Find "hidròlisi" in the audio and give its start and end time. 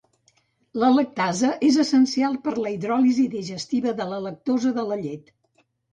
2.77-3.27